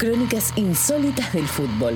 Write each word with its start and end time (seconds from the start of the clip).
crónicas 0.00 0.54
insólitas 0.56 1.30
del 1.34 1.46
fútbol. 1.46 1.94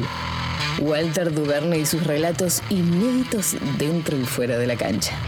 Walter 0.78 1.32
Duverne 1.32 1.78
y 1.78 1.86
sus 1.86 2.06
relatos 2.06 2.62
inéditos 2.68 3.56
dentro 3.78 4.14
y 4.18 4.26
fuera 4.26 4.58
de 4.58 4.66
la 4.66 4.76
cancha. 4.76 5.18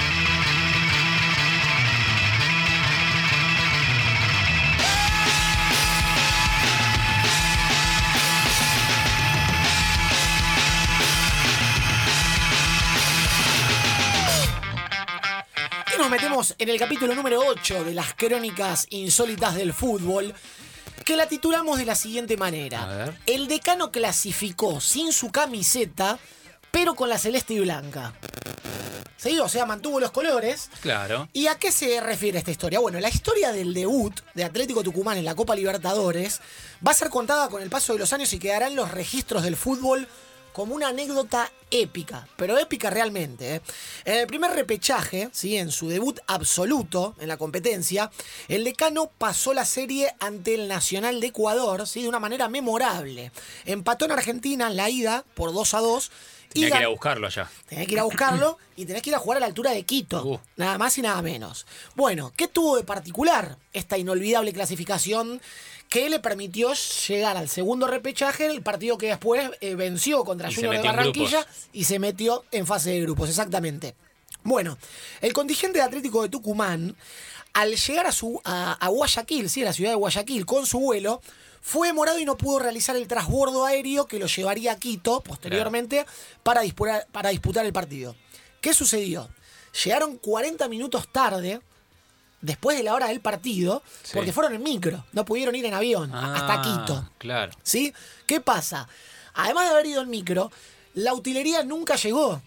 Y 15.94 15.98
nos 15.98 16.10
metemos 16.10 16.54
en 16.58 16.68
el 16.68 16.78
capítulo 16.78 17.14
número 17.14 17.40
8 17.40 17.84
de 17.84 17.94
las 17.94 18.12
crónicas 18.12 18.86
insólitas 18.90 19.54
del 19.54 19.72
fútbol, 19.72 20.34
que 21.04 21.16
la 21.16 21.28
titulamos 21.28 21.78
de 21.78 21.84
la 21.84 21.94
siguiente 21.94 22.36
manera. 22.36 23.14
El 23.26 23.48
decano 23.48 23.90
clasificó 23.90 24.80
sin 24.80 25.12
su 25.12 25.30
camiseta, 25.30 26.18
pero 26.70 26.94
con 26.94 27.08
la 27.08 27.18
celeste 27.18 27.54
y 27.54 27.60
blanca. 27.60 28.12
¿Sí? 29.16 29.38
O 29.40 29.48
sea, 29.48 29.64
mantuvo 29.64 29.98
los 29.98 30.10
colores. 30.10 30.70
Claro. 30.80 31.28
¿Y 31.32 31.46
a 31.46 31.58
qué 31.58 31.72
se 31.72 32.00
refiere 32.00 32.38
esta 32.38 32.50
historia? 32.50 32.80
Bueno, 32.80 33.00
la 33.00 33.08
historia 33.08 33.50
del 33.50 33.72
debut 33.72 34.14
de 34.34 34.44
Atlético 34.44 34.82
Tucumán 34.82 35.16
en 35.16 35.24
la 35.24 35.34
Copa 35.34 35.56
Libertadores 35.56 36.40
va 36.86 36.90
a 36.90 36.94
ser 36.94 37.08
contada 37.08 37.48
con 37.48 37.62
el 37.62 37.70
paso 37.70 37.94
de 37.94 37.98
los 37.98 38.12
años 38.12 38.32
y 38.32 38.38
quedará 38.38 38.66
en 38.66 38.76
los 38.76 38.90
registros 38.90 39.42
del 39.42 39.56
fútbol 39.56 40.06
como 40.56 40.74
una 40.74 40.88
anécdota 40.88 41.52
épica, 41.70 42.26
pero 42.34 42.56
épica 42.56 42.88
realmente. 42.88 43.56
¿eh? 43.56 43.60
En 44.06 44.14
el 44.20 44.26
primer 44.26 44.52
repechaje, 44.52 45.28
¿sí? 45.30 45.58
en 45.58 45.70
su 45.70 45.90
debut 45.90 46.18
absoluto 46.26 47.14
en 47.20 47.28
la 47.28 47.36
competencia, 47.36 48.10
el 48.48 48.64
decano 48.64 49.10
pasó 49.18 49.52
la 49.52 49.66
serie 49.66 50.14
ante 50.18 50.54
el 50.54 50.66
Nacional 50.66 51.20
de 51.20 51.26
Ecuador 51.26 51.86
¿sí? 51.86 52.00
de 52.00 52.08
una 52.08 52.20
manera 52.20 52.48
memorable. 52.48 53.32
Empató 53.66 54.06
en 54.06 54.12
Argentina 54.12 54.68
en 54.68 54.76
la 54.76 54.88
ida 54.88 55.26
por 55.34 55.52
2 55.52 55.74
a 55.74 55.80
2. 55.80 56.10
Tenía 56.52 56.70
que 56.70 56.78
ir 56.78 56.84
a 56.84 56.88
buscarlo 56.88 57.26
allá. 57.26 57.50
Tenés 57.68 57.86
que 57.86 57.92
ir 57.92 58.00
a 58.00 58.04
buscarlo 58.04 58.58
y 58.76 58.86
tenés 58.86 59.02
que 59.02 59.10
ir 59.10 59.16
a 59.16 59.18
jugar 59.18 59.38
a 59.38 59.40
la 59.40 59.46
altura 59.46 59.70
de 59.70 59.82
Quito. 59.84 60.24
Uh. 60.24 60.40
Nada 60.56 60.78
más 60.78 60.96
y 60.98 61.02
nada 61.02 61.20
menos. 61.22 61.66
Bueno, 61.94 62.32
¿qué 62.36 62.48
tuvo 62.48 62.76
de 62.76 62.84
particular 62.84 63.56
esta 63.72 63.98
inolvidable 63.98 64.52
clasificación 64.52 65.40
que 65.88 66.08
le 66.08 66.18
permitió 66.18 66.72
llegar 67.08 67.36
al 67.36 67.48
segundo 67.48 67.86
repechaje, 67.86 68.46
el 68.46 68.62
partido 68.62 68.98
que 68.98 69.06
después 69.06 69.50
eh, 69.60 69.74
venció 69.74 70.24
contra 70.24 70.50
Y 70.50 70.54
Junior 70.54 70.76
de 70.76 70.82
Barranquilla 70.82 71.46
y 71.72 71.84
se 71.84 71.98
metió 71.98 72.44
en 72.50 72.66
fase 72.66 72.90
de 72.90 73.02
grupos, 73.02 73.28
exactamente. 73.28 73.94
Bueno, 74.42 74.78
el 75.20 75.32
contingente 75.32 75.78
de 75.78 75.84
Atlético 75.84 76.22
de 76.22 76.28
Tucumán, 76.28 76.96
al 77.52 77.74
llegar 77.74 78.06
a, 78.06 78.12
su, 78.12 78.40
a, 78.44 78.72
a 78.74 78.88
Guayaquil, 78.88 79.48
sí, 79.50 79.62
a 79.62 79.66
la 79.66 79.72
ciudad 79.72 79.90
de 79.90 79.96
Guayaquil, 79.96 80.46
con 80.46 80.66
su 80.66 80.78
vuelo, 80.78 81.20
fue 81.60 81.88
demorado 81.88 82.18
y 82.20 82.24
no 82.24 82.36
pudo 82.36 82.60
realizar 82.60 82.94
el 82.94 83.08
transbordo 83.08 83.64
aéreo 83.64 84.06
que 84.06 84.18
lo 84.20 84.26
llevaría 84.26 84.72
a 84.72 84.76
Quito 84.76 85.20
posteriormente 85.20 86.06
para, 86.44 86.60
disputar, 86.60 87.06
para 87.10 87.30
disputar 87.30 87.66
el 87.66 87.72
partido. 87.72 88.14
¿Qué 88.60 88.72
sucedió? 88.72 89.28
Llegaron 89.84 90.16
40 90.18 90.68
minutos 90.68 91.08
tarde, 91.10 91.60
después 92.40 92.76
de 92.76 92.84
la 92.84 92.94
hora 92.94 93.08
del 93.08 93.20
partido, 93.20 93.82
Sí. 94.04 94.12
porque 94.14 94.32
fueron 94.32 94.54
en 94.54 94.62
micro, 94.62 95.04
no 95.12 95.24
pudieron 95.24 95.56
ir 95.56 95.64
en 95.64 95.74
avión 95.74 96.14
hasta 96.14 96.54
Ah, 96.54 96.62
Quito. 96.62 97.10
Claro. 97.18 97.52
¿Sí? 97.64 97.92
¿Qué 98.26 98.40
pasa? 98.40 98.88
Además 99.34 99.64
de 99.64 99.70
haber 99.70 99.86
ido 99.86 100.02
en 100.02 100.08
micro, 100.10 100.52
la 100.94 101.14
utilería 101.14 101.64
nunca 101.64 101.96
llegó. 101.96 102.40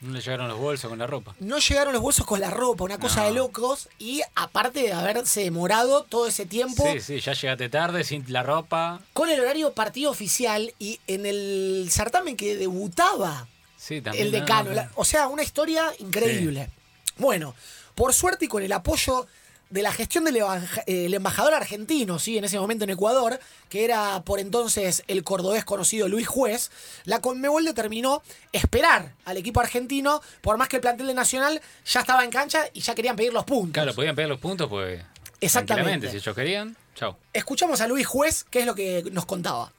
No 0.00 0.12
le 0.12 0.20
llegaron 0.20 0.46
los 0.46 0.58
bolsos 0.58 0.88
con 0.88 0.98
la 0.98 1.06
ropa. 1.08 1.34
No 1.40 1.58
llegaron 1.58 1.92
los 1.92 2.00
bolsos 2.02 2.24
con 2.24 2.40
la 2.40 2.50
ropa, 2.50 2.84
una 2.84 2.98
cosa 2.98 3.20
No. 3.22 3.26
de 3.26 3.32
locos. 3.32 3.88
Y 3.98 4.22
aparte 4.36 4.80
de 4.82 4.92
haberse 4.92 5.42
demorado 5.42 6.04
todo 6.04 6.28
ese 6.28 6.46
tiempo 6.46 6.84
Sí, 6.92 7.00
sí, 7.00 7.20
ya 7.20 7.32
llegaste 7.32 7.68
tarde 7.68 8.04
sin 8.04 8.24
la 8.32 8.44
ropa. 8.44 9.00
con 9.12 9.28
el 9.28 9.40
horario 9.40 9.72
partido 9.72 10.10
oficial 10.12 10.72
y 10.78 11.00
en 11.08 11.26
el 11.26 11.88
certamen 11.90 12.36
que 12.36 12.56
debutaba 12.56 13.48
Sí, 13.76 14.00
también. 14.00 14.26
el 14.26 14.32
decano. 14.32 14.70
La- 14.72 14.90
o 14.94 15.04
sea, 15.04 15.26
una 15.26 15.42
historia 15.42 15.92
increíble. 15.98 16.70
Bueno, 17.16 17.54
por 17.96 18.14
suerte 18.14 18.44
y 18.44 18.48
con 18.48 18.62
el 18.62 18.70
apoyo 18.72 19.26
de 19.70 19.82
la 19.82 19.92
gestión 19.92 20.24
del 20.24 20.36
eh, 20.36 20.42
el 20.86 21.14
embajador 21.14 21.54
argentino, 21.54 22.18
sí, 22.18 22.38
en 22.38 22.44
ese 22.44 22.58
momento 22.58 22.84
en 22.84 22.90
Ecuador, 22.90 23.38
que 23.68 23.84
era 23.84 24.22
por 24.24 24.40
entonces 24.40 25.04
el 25.08 25.24
cordobés 25.24 25.64
conocido 25.64 26.08
Luis 26.08 26.26
Juez, 26.26 26.70
la 27.04 27.20
Conmebol 27.20 27.64
determinó 27.64 28.22
esperar 28.52 29.12
al 29.24 29.36
equipo 29.36 29.60
argentino, 29.60 30.20
por 30.40 30.56
más 30.56 30.68
que 30.68 30.76
el 30.76 30.82
plantel 30.82 31.06
de 31.06 31.14
Nacional 31.14 31.60
ya 31.84 32.00
estaba 32.00 32.24
en 32.24 32.30
cancha 32.30 32.64
y 32.72 32.80
ya 32.80 32.94
querían 32.94 33.16
pedir 33.16 33.32
los 33.32 33.44
puntos. 33.44 33.72
Claro, 33.72 33.94
podían 33.94 34.14
pegar 34.14 34.30
los 34.30 34.40
puntos, 34.40 34.68
pues. 34.68 35.02
Exactamente. 35.40 36.10
Si 36.10 36.16
ellos 36.16 36.34
querían, 36.34 36.76
chao. 36.94 37.16
Escuchamos 37.32 37.80
a 37.80 37.86
Luis 37.86 38.06
Juez, 38.06 38.44
que 38.44 38.60
es 38.60 38.66
lo 38.66 38.74
que 38.74 39.04
nos 39.12 39.26
contaba. 39.26 39.72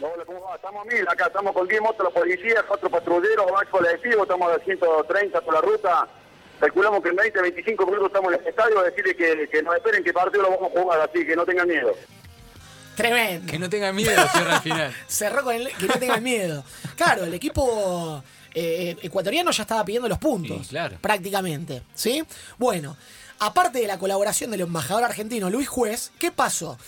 Hola, 0.00 0.24
¿cómo 0.26 0.40
va? 0.42 0.56
Estamos 0.56 0.84
a 0.84 0.92
mil 0.92 1.08
acá, 1.08 1.26
estamos 1.28 1.52
con 1.52 1.68
10 1.68 1.80
motos 1.80 1.98
de 1.98 2.04
la 2.04 2.10
policía, 2.10 2.64
4 2.66 2.90
patrulleros, 2.90 3.46
más 3.52 3.64
colectivos, 3.68 4.22
estamos 4.22 4.52
a 4.52 4.58
130 4.64 5.40
por 5.40 5.54
la 5.54 5.60
ruta. 5.60 6.08
Calculamos 6.64 7.02
que 7.02 7.10
en 7.10 7.16
20, 7.16 7.42
25 7.42 7.84
minutos 7.84 8.06
estamos 8.06 8.32
en 8.32 8.40
el 8.40 8.46
estadio, 8.46 8.82
decirle 8.82 9.14
que, 9.14 9.46
que 9.52 9.62
nos 9.62 9.76
esperen 9.76 10.02
que 10.02 10.14
partido 10.14 10.44
lo 10.44 10.50
vamos 10.52 10.72
a 10.74 10.80
jugar, 10.80 11.00
así 11.02 11.26
que 11.26 11.36
no 11.36 11.44
tengan 11.44 11.68
miedo. 11.68 11.94
Tremendo. 12.96 13.52
Que 13.52 13.58
no 13.58 13.68
tengan 13.68 13.94
miedo, 13.94 14.26
cierra 14.32 14.56
al 14.56 14.62
final. 14.62 14.94
Cerró 15.06 15.44
con 15.44 15.54
el 15.54 15.68
que 15.68 15.86
no 15.86 15.94
tengan 15.98 16.22
miedo. 16.22 16.64
Claro, 16.96 17.24
el 17.24 17.34
equipo 17.34 18.24
eh, 18.54 18.96
ecuatoriano 19.02 19.50
ya 19.50 19.64
estaba 19.64 19.84
pidiendo 19.84 20.08
los 20.08 20.16
puntos. 20.16 20.62
Sí, 20.62 20.68
claro. 20.70 20.96
Prácticamente. 21.02 21.82
¿Sí? 21.94 22.24
Bueno, 22.56 22.96
aparte 23.40 23.80
de 23.80 23.86
la 23.86 23.98
colaboración 23.98 24.50
del 24.50 24.62
embajador 24.62 25.04
argentino 25.04 25.50
Luis 25.50 25.68
Juez, 25.68 26.12
¿qué 26.18 26.30
pasó? 26.30 26.78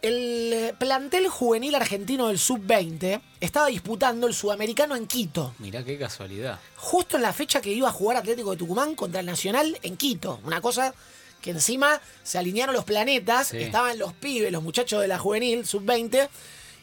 El 0.00 0.52
eh, 0.52 0.74
plantel 0.78 1.28
juvenil 1.28 1.74
argentino 1.74 2.28
del 2.28 2.38
sub-20 2.38 3.20
estaba 3.40 3.66
disputando 3.66 4.28
el 4.28 4.34
sudamericano 4.34 4.94
en 4.94 5.06
Quito. 5.06 5.54
Mirá 5.58 5.84
qué 5.84 5.98
casualidad. 5.98 6.60
Justo 6.76 7.16
en 7.16 7.22
la 7.22 7.32
fecha 7.32 7.60
que 7.60 7.72
iba 7.72 7.88
a 7.88 7.92
jugar 7.92 8.16
Atlético 8.16 8.52
de 8.52 8.56
Tucumán 8.58 8.94
contra 8.94 9.20
el 9.20 9.26
Nacional 9.26 9.76
en 9.82 9.96
Quito. 9.96 10.40
Una 10.44 10.60
cosa 10.60 10.94
que 11.40 11.50
encima 11.50 12.00
se 12.22 12.38
alinearon 12.38 12.74
los 12.76 12.84
planetas, 12.84 13.48
Sí. 13.48 13.58
estaban 13.58 13.98
los 13.98 14.12
pibes, 14.12 14.52
los 14.52 14.62
muchachos 14.62 15.00
de 15.00 15.08
la 15.08 15.18
juvenil, 15.18 15.66
sub-20. 15.66 16.28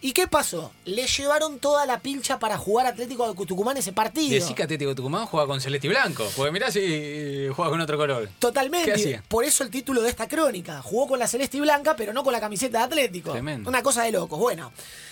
¿Y 0.06 0.12
qué 0.14 0.28
pasó? 0.28 0.72
Le 0.86 1.08
llevaron 1.08 1.58
toda 1.58 1.88
la 1.88 2.00
pincha 2.00 2.38
para 2.38 2.60
jugar 2.60 2.86
Atlético 2.86 3.34
de 3.34 3.46
Tucumán 3.48 3.76
ese 3.78 3.92
partido. 3.92 4.36
Decí 4.36 4.54
que 4.54 4.62
Atlético 4.62 4.94
Tucumán 4.94 5.26
juega 5.26 5.48
con 5.48 5.60
celeste 5.60 5.88
y 5.88 5.90
blanco. 5.90 6.30
Porque 6.36 6.52
mirá 6.52 6.70
si 6.70 6.80
eh, 6.84 7.52
juega 7.56 7.72
con 7.72 7.82
otro 7.82 7.98
color. 7.98 8.30
Totalmente. 8.38 9.24
Por 9.28 9.46
eso 9.46 9.64
el 9.64 9.72
título 9.72 10.04
de 10.04 10.12
esta 10.12 10.28
crónica. 10.28 10.80
Jugó 10.84 11.08
con 11.08 11.18
la 11.18 11.28
celeste 11.28 11.58
y 11.58 11.62
blanca, 11.62 11.96
pero 11.96 12.14
no 12.14 12.24
con 12.24 12.34
la 12.34 12.40
camiseta 12.40 12.78
de 12.78 12.84
Atlético. 12.84 13.32
Tremendo. 13.32 13.68
Una 13.68 13.82
cosa 13.82 14.04
de 14.04 14.12
locos. 14.12 14.38
Bueno, 14.38 14.72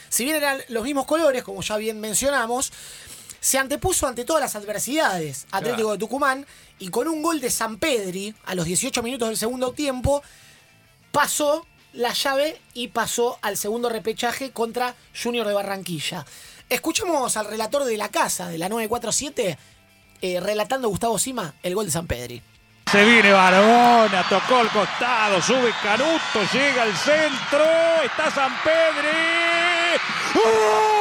si 0.10 0.26
bien 0.26 0.36
eran 0.36 0.62
los 0.70 0.84
mismos 0.84 1.08
colores, 1.08 1.42
como 1.42 1.64
ya 1.64 1.76
bien 1.78 2.00
mencionamos, 2.00 2.72
se 3.40 3.58
antepuso 3.58 4.06
ante 4.06 4.26
todas 4.26 4.44
las 4.44 4.56
adversidades 4.56 5.48
Atlético 5.50 5.76
Claro. 5.88 5.92
de 5.94 5.98
Tucumán 5.98 6.46
y 6.78 6.90
con 6.90 7.08
un 7.08 7.24
gol 7.24 7.42
de 7.42 7.50
San 7.50 7.80
Pedri 7.80 8.36
a 8.46 8.54
los 8.54 8.66
18 8.66 9.02
minutos 9.02 9.28
del 9.28 9.38
segundo 9.40 9.72
tiempo 9.72 10.22
pasó 11.12 11.66
la 11.94 12.14
llave 12.14 12.60
y 12.74 12.90
pasó 12.90 13.40
al 13.42 13.58
segundo 13.58 13.90
repechaje 13.90 14.52
contra 14.52 14.96
Junior 15.22 15.48
de 15.48 15.54
Barranquilla. 15.54 16.26
Escuchamos 16.70 17.38
al 17.38 17.48
relator 17.48 17.86
de 17.86 17.98
la 17.98 18.10
casa 18.10 18.50
de 18.50 18.58
la 18.58 18.70
947 18.70 19.58
eh, 20.22 20.40
relatando 20.40 20.90
Gustavo 20.90 21.20
Sima 21.20 21.54
el 21.64 21.76
gol 21.76 21.86
de 21.86 21.92
San 21.92 22.08
Pedri. 22.08 22.42
Se 22.92 23.04
viene 23.06 23.32
Barahona, 23.32 24.26
tocó 24.30 24.62
el 24.62 24.70
costado, 24.70 25.42
sube 25.42 25.74
Canuto, 25.82 26.42
llega 26.54 26.84
al 26.84 26.96
centro, 26.96 27.66
está 28.04 28.30
San 28.30 28.52
Pedri. 28.64 29.98
¡Gol! 30.34 30.93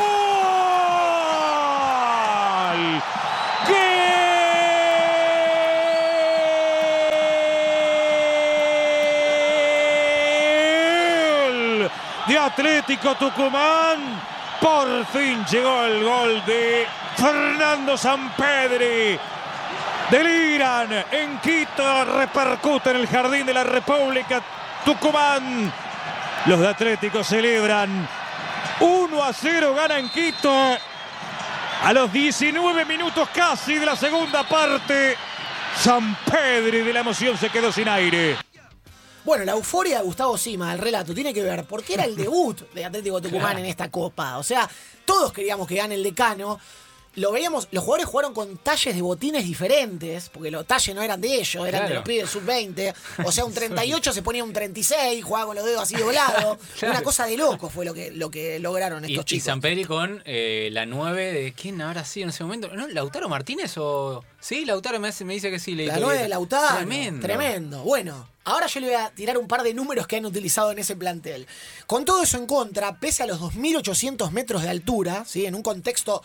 Atlético 12.53 13.15
Tucumán. 13.15 14.21
Por 14.61 15.07
fin 15.07 15.43
llegó 15.51 15.85
el 15.85 16.05
gol 16.05 16.45
de 16.45 16.87
Fernando 17.17 17.97
Sampedri. 17.97 19.19
Deliran 20.11 20.93
en 21.11 21.39
Quito, 21.39 22.05
repercute 22.05 22.91
en 22.91 22.97
el 22.97 23.07
Jardín 23.07 23.47
de 23.47 23.55
la 23.55 23.65
República. 23.65 24.43
Tucumán. 24.85 25.73
Los 26.45 26.61
de 26.61 26.69
Atlético 26.69 27.25
celebran. 27.25 28.07
1 28.81 29.25
a 29.25 29.33
0 29.33 29.75
gana 29.75 29.99
en 29.99 30.11
Quito. 30.11 30.53
A 31.85 31.93
los 31.95 32.13
19 32.13 32.85
minutos 32.85 33.31
casi 33.35 33.77
de 33.77 33.87
la 33.87 33.97
segunda 33.97 34.43
parte. 34.45 35.17
San 35.75 36.15
Pedri 36.17 36.83
de 36.83 36.93
la 36.93 37.01
emoción 37.01 37.39
se 37.39 37.49
quedó 37.49 37.73
sin 37.73 37.89
aire. 37.89 38.37
Bueno, 39.25 39.45
la 39.45 39.53
euforia 39.53 39.99
de 39.99 40.05
Gustavo 40.05 40.37
Sima, 40.37 40.73
el 40.73 40.79
relato, 40.79 41.15
tiene 41.15 41.33
que 41.33 41.43
ver 41.43 41.65
porque 41.65 41.95
era 41.95 42.05
el 42.05 42.17
debut 42.17 42.61
de 42.73 42.85
Atlético 42.85 43.21
Tucumán 43.21 43.59
en 43.59 43.67
esta 43.67 43.91
copa. 43.91 44.39
O 44.39 44.43
sea, 44.43 44.69
todos 45.05 45.33
queríamos 45.33 45.67
que 45.69 45.77
gane 45.77 45.95
el 45.95 46.03
decano. 46.03 46.59
lo 47.17 47.31
veíamos, 47.31 47.69
los 47.73 47.85
jugadores 47.85 48.07
jugaron 48.07 48.33
con 48.33 48.57
talles 48.57 48.95
de 48.95 49.03
botines 49.03 49.45
diferentes, 49.45 50.31
porque 50.31 50.51
los 50.51 50.67
talles 50.67 50.95
no 50.95 51.03
eran 51.03 51.21
de 51.21 51.35
ellos, 51.35 51.69
eran 51.69 51.87
de 51.87 51.95
los 51.97 52.05
pibes 52.05 52.31
sub-20. 52.31 52.95
O 53.27 53.31
sea, 53.31 53.45
un 53.45 53.53
38 53.55 54.13
se 54.15 54.23
ponía 54.23 54.43
un 54.43 54.53
36, 54.53 55.23
jugaba 55.23 55.47
con 55.47 55.57
los 55.57 55.65
dedos 55.67 55.83
así 55.83 55.95
doblados. 55.95 56.57
Claro. 56.79 56.95
Una 56.95 57.03
cosa 57.05 57.27
de 57.27 57.37
loco 57.37 57.69
fue 57.69 57.85
lo 57.85 57.93
que, 57.95 58.11
lo 58.13 58.31
que 58.31 58.59
lograron 58.59 59.05
Y, 59.05 59.13
estos 59.13 59.25
y 59.27 59.29
chicos. 59.37 59.45
Samperi 59.45 59.85
con 59.85 60.23
eh, 60.25 60.71
la 60.73 60.87
9 60.87 61.33
de. 61.33 61.53
¿Quién 61.53 61.81
habrá 61.83 62.05
sido 62.07 62.25
en 62.25 62.31
ese 62.31 62.43
momento? 62.45 62.69
¿No? 62.75 62.89
¿Lautaro 62.89 63.29
Martínez 63.29 63.77
o.? 63.77 64.25
Sí, 64.41 64.65
Lautaro 64.65 64.99
me, 64.99 65.09
hace- 65.09 65.25
me 65.27 65.35
dice 65.35 65.51
que 65.51 65.59
sí. 65.61 65.75
La 65.77 65.83
Leito 65.95 66.01
9 66.01 66.23
de. 66.23 66.29
Lautaro. 66.29 66.77
Tremendo. 66.79 67.21
Tremendo. 67.27 67.83
Bueno, 67.83 68.27
ahora 68.45 68.67
yo 68.67 68.81
le 68.81 68.87
voy 68.89 68.97
a 68.97 69.11
tirar 69.11 69.39
un 69.39 69.49
par 69.49 69.63
de 69.63 69.75
números 69.75 70.07
que 70.07 70.17
han 70.17 70.27
utilizado 70.27 70.73
en 70.73 70.79
ese 70.79 70.97
plantel. 70.97 71.47
Con 71.87 72.05
todo 72.05 72.23
eso 72.23 72.39
en 72.39 72.47
contra, 72.47 72.99
pese 72.99 73.23
a 73.23 73.27
los 73.27 73.41
2.800 73.41 74.31
metros 74.31 74.63
de 74.63 74.71
altura, 74.71 75.25
¿sí? 75.27 75.47
en 75.47 75.55
un 75.55 75.63
contexto 75.63 76.23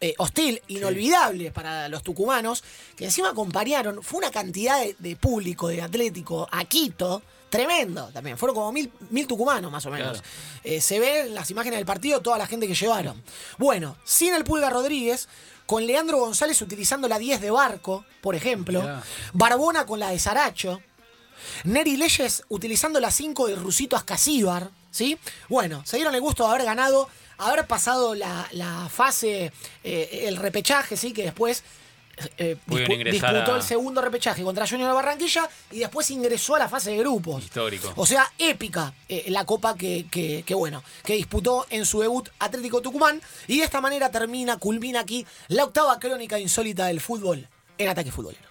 eh, 0.00 0.14
hostil, 0.18 0.62
inolvidable 0.68 1.50
para 1.50 1.88
los 1.88 2.02
tucumanos, 2.02 2.64
que 2.96 3.04
encima 3.04 3.30
acompañaron, 3.30 4.02
fue 4.02 4.18
una 4.18 4.30
cantidad 4.30 4.80
de, 4.80 4.96
de 4.98 5.16
público, 5.16 5.68
de 5.68 5.82
Atlético, 5.82 6.48
a 6.50 6.64
Quito. 6.64 7.22
Tremendo 7.52 8.08
también, 8.14 8.38
fueron 8.38 8.54
como 8.54 8.72
mil, 8.72 8.90
mil 9.10 9.26
tucumanos 9.26 9.70
más 9.70 9.84
o 9.84 9.90
menos. 9.90 10.22
Claro. 10.22 10.28
Eh, 10.64 10.80
se 10.80 10.98
ve 10.98 11.20
en 11.26 11.34
las 11.34 11.50
imágenes 11.50 11.78
del 11.78 11.84
partido 11.84 12.22
toda 12.22 12.38
la 12.38 12.46
gente 12.46 12.66
que 12.66 12.74
llevaron. 12.74 13.22
Bueno, 13.58 13.94
sin 14.04 14.32
el 14.32 14.42
Pulga 14.42 14.70
Rodríguez, 14.70 15.28
con 15.66 15.86
Leandro 15.86 16.18
González 16.18 16.62
utilizando 16.62 17.08
la 17.08 17.18
10 17.18 17.42
de 17.42 17.50
Barco, 17.50 18.06
por 18.22 18.34
ejemplo. 18.34 18.80
Mirá. 18.80 19.02
Barbona 19.34 19.84
con 19.84 20.00
la 20.00 20.08
de 20.08 20.18
Saracho. 20.18 20.80
Neri 21.64 21.96
Leyes 21.96 22.44
utilizando 22.48 23.00
la 23.00 23.10
5 23.10 23.46
de 23.48 23.56
Rusito 23.56 23.96
Ascasíbar. 23.96 24.70
¿Sí? 24.90 25.16
Bueno, 25.48 25.82
se 25.86 25.96
dieron 25.96 26.14
el 26.14 26.20
gusto 26.20 26.44
de 26.44 26.50
haber 26.50 26.64
ganado, 26.66 27.08
haber 27.38 27.66
pasado 27.66 28.14
la, 28.14 28.46
la 28.52 28.90
fase, 28.90 29.50
eh, 29.82 30.24
el 30.28 30.36
repechaje, 30.36 30.98
¿sí? 30.98 31.14
Que 31.14 31.22
después 31.22 31.64
eh, 32.36 32.58
dispu- 32.68 32.92
ingresar 32.92 33.32
disputó 33.32 33.54
a- 33.54 33.56
el 33.56 33.62
segundo 33.62 34.02
repechaje 34.02 34.42
contra 34.42 34.68
Junior 34.68 34.90
de 34.90 34.94
Barranquilla 34.94 35.48
y 35.70 35.78
después 35.78 36.10
ingresó 36.10 36.56
a 36.56 36.58
la 36.58 36.68
fase 36.68 36.90
de 36.90 36.98
grupos. 36.98 37.42
Histórico. 37.42 37.90
O 37.96 38.04
sea, 38.04 38.30
épica 38.36 38.92
eh, 39.08 39.24
la 39.28 39.46
copa 39.46 39.74
que, 39.74 40.06
que, 40.10 40.42
que, 40.46 40.54
bueno, 40.54 40.84
que 41.04 41.14
disputó 41.14 41.66
en 41.70 41.86
su 41.86 42.00
debut 42.00 42.28
Atlético 42.38 42.82
Tucumán. 42.82 43.22
Y 43.48 43.60
de 43.60 43.64
esta 43.64 43.80
manera 43.80 44.10
termina, 44.10 44.58
culmina 44.58 45.00
aquí 45.00 45.24
la 45.48 45.64
octava 45.64 45.98
crónica 45.98 46.38
insólita 46.38 46.84
del 46.88 47.00
fútbol 47.00 47.48
en 47.78 47.88
ataque 47.88 48.12
futbolero. 48.12 48.46